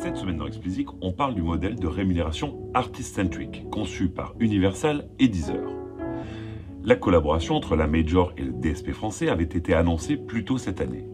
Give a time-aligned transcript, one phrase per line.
[0.00, 5.26] Cette semaine dans Explicit, on parle du modèle de rémunération artist-centric conçu par Universal et
[5.26, 5.68] Deezer.
[6.84, 10.80] La collaboration entre la Major et le DSP français avait été annoncée plus tôt cette
[10.80, 11.04] année.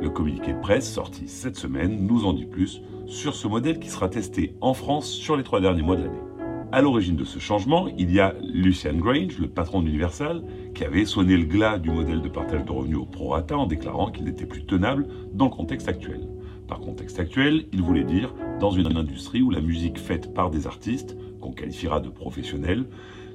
[0.00, 3.88] Le communiqué de presse sorti cette semaine nous en dit plus sur ce modèle qui
[3.88, 6.22] sera testé en France sur les trois derniers mois de l'année.
[6.70, 10.44] À l'origine de ce changement, il y a Lucian Grange, le patron d'Universal,
[10.76, 14.12] qui avait sonné le glas du modèle de partage de revenus au prorata en déclarant
[14.12, 16.27] qu'il n'était plus tenable dans le contexte actuel.
[16.68, 20.66] Par contexte actuel, il voulait dire dans une industrie où la musique faite par des
[20.66, 22.86] artistes, qu'on qualifiera de professionnels,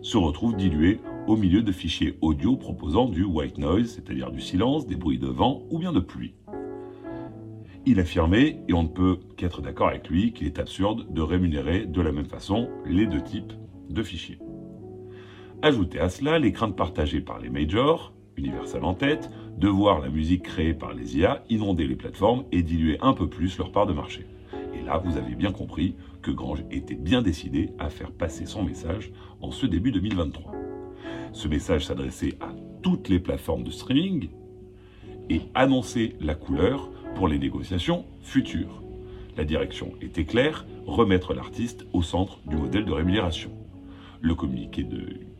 [0.04, 4.86] se retrouve diluée au milieu de fichiers audio proposant du white noise, c'est-à-dire du silence,
[4.86, 6.36] des bruits de vent ou bien de pluie.
[7.88, 11.86] Il affirmait, et on ne peut qu'être d'accord avec lui, qu'il est absurde de rémunérer
[11.86, 13.54] de la même façon les deux types
[13.90, 14.40] de fichiers.
[15.62, 20.10] Ajoutez à cela les craintes partagées par les majors, Universal en tête, de voir la
[20.10, 23.86] musique créée par les IA inonder les plateformes et diluer un peu plus leur part
[23.86, 24.25] de marché.
[24.73, 28.64] Et là, vous avez bien compris que Grange était bien décidé à faire passer son
[28.64, 30.52] message en ce début 2023.
[31.31, 34.30] Ce message s'adressait à toutes les plateformes de streaming
[35.30, 38.84] et annonçait la couleur pour les négociations futures.
[39.38, 43.52] La direction était claire, remettre l'artiste au centre du modèle de rémunération.
[44.23, 44.88] Le communiqué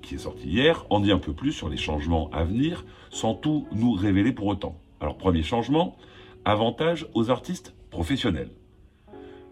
[0.02, 3.34] qui est sorti hier en dit un peu plus sur les changements à venir, sans
[3.34, 4.78] tout nous révéler pour autant.
[5.00, 5.96] Alors premier changement,
[6.44, 8.52] avantage aux artistes professionnels.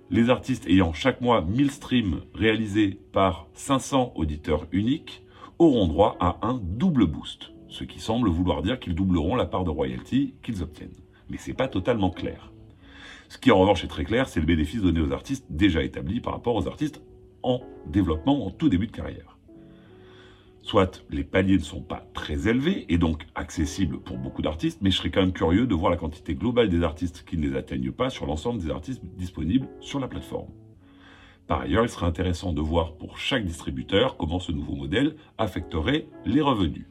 [0.09, 5.23] Les artistes ayant chaque mois 1000 streams réalisés par 500 auditeurs uniques
[5.59, 9.63] auront droit à un double boost, ce qui semble vouloir dire qu'ils doubleront la part
[9.63, 10.99] de royalty qu'ils obtiennent.
[11.29, 12.51] Mais c'est pas totalement clair.
[13.29, 16.19] Ce qui en revanche est très clair, c'est le bénéfice donné aux artistes déjà établis
[16.19, 17.01] par rapport aux artistes
[17.43, 19.37] en développement en tout début de carrière.
[20.61, 24.91] Soit les paliers ne sont pas très élevés et donc accessibles pour beaucoup d'artistes, mais
[24.91, 27.57] je serais quand même curieux de voir la quantité globale des artistes qui ne les
[27.57, 30.49] atteignent pas sur l'ensemble des artistes disponibles sur la plateforme.
[31.47, 36.07] Par ailleurs, il serait intéressant de voir pour chaque distributeur comment ce nouveau modèle affecterait
[36.25, 36.85] les revenus.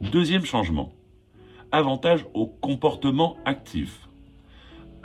[0.00, 0.92] Deuxième changement.
[1.70, 4.03] Avantage au comportement actif.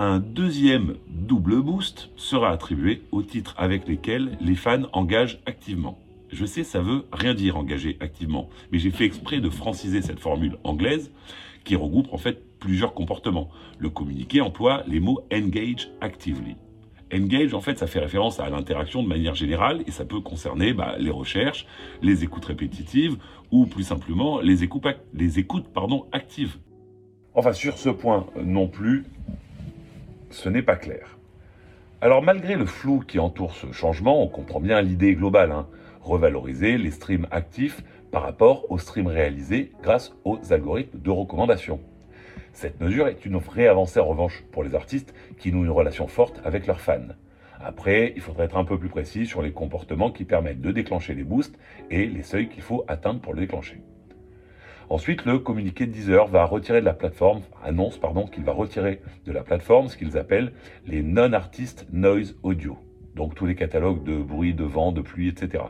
[0.01, 5.99] Un deuxième double boost sera attribué aux titres avec lesquels les fans engagent activement.
[6.31, 10.21] Je sais, ça veut rien dire engager activement, mais j'ai fait exprès de franciser cette
[10.21, 11.11] formule anglaise
[11.65, 13.49] qui regroupe en fait plusieurs comportements.
[13.77, 16.55] Le communiqué emploie les mots engage actively.
[17.13, 20.71] Engage, en fait, ça fait référence à l'interaction de manière générale et ça peut concerner
[20.71, 21.67] bah, les recherches,
[22.01, 23.17] les écoutes répétitives
[23.51, 24.85] ou plus simplement les écoutes,
[26.13, 26.55] actives.
[27.35, 29.03] Enfin, sur ce point non plus,
[30.29, 31.17] ce n'est pas clair.
[32.01, 35.51] Alors, malgré le flou qui entoure ce changement, on comprend bien l'idée globale.
[35.51, 35.67] Hein
[36.01, 41.79] revaloriser les streams actifs par rapport aux streams réalisés grâce aux algorithmes de recommandation.
[42.53, 46.07] Cette mesure est une vraie avancée en revanche pour les artistes qui nouent une relation
[46.07, 47.13] forte avec leurs fans.
[47.61, 51.13] Après, il faudrait être un peu plus précis sur les comportements qui permettent de déclencher
[51.13, 51.59] les boosts
[51.91, 53.81] et les seuils qu'il faut atteindre pour le déclencher.
[54.89, 59.01] Ensuite, le communiqué de Deezer va retirer de la plateforme, annonce pardon, qu'il va retirer
[59.25, 60.51] de la plateforme ce qu'ils appellent
[60.87, 62.77] les non-artist noise audio
[63.19, 65.65] donc tous les catalogues de bruit, de vent, de pluie, etc.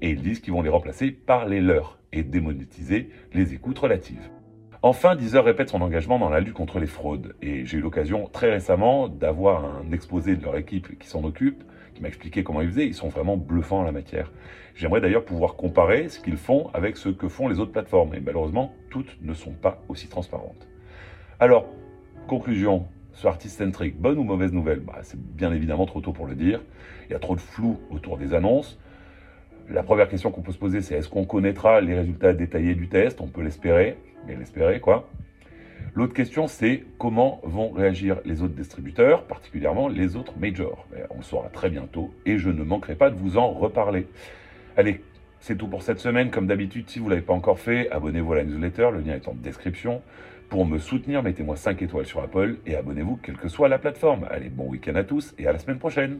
[0.00, 4.30] Et ils disent qu'ils vont les remplacer par les leurs et démonétiser les écoutes relatives.
[4.80, 7.34] Enfin, Deezer répète son engagement dans la lutte contre les fraudes.
[7.42, 11.62] Et j'ai eu l'occasion très récemment d'avoir un exposé de leur équipe qui s'en occupe,
[11.94, 12.86] qui m'a expliqué comment ils faisaient.
[12.86, 14.32] Ils sont vraiment bluffants en la matière.
[14.74, 18.14] J'aimerais d'ailleurs pouvoir comparer ce qu'ils font avec ce que font les autres plateformes.
[18.14, 20.66] Et malheureusement, toutes ne sont pas aussi transparentes.
[21.40, 21.66] Alors,
[22.26, 24.80] conclusion, ce artiste-centric, bonne ou mauvaise nouvelle?
[24.80, 26.60] Bah, C'est bien évidemment trop tôt pour le dire.
[27.08, 28.78] Il y a trop de flou autour des annonces.
[29.70, 32.88] La première question qu'on peut se poser, c'est est-ce qu'on connaîtra les résultats détaillés du
[32.88, 33.20] test?
[33.20, 35.08] On peut l'espérer, mais l'espérer quoi?
[35.96, 40.88] L'autre question, c'est comment vont réagir les autres distributeurs, particulièrement les autres majors.
[41.10, 44.08] On le saura très bientôt et je ne manquerai pas de vous en reparler.
[44.76, 45.02] Allez,
[45.38, 46.32] c'est tout pour cette semaine.
[46.32, 49.14] Comme d'habitude, si vous ne l'avez pas encore fait, abonnez-vous à la newsletter, le lien
[49.14, 50.02] est en description.
[50.48, 54.26] Pour me soutenir, mettez-moi 5 étoiles sur Apple et abonnez-vous quelle que soit la plateforme.
[54.30, 56.18] Allez, bon week-end à tous et à la semaine prochaine.